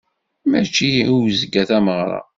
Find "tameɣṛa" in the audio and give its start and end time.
1.69-2.21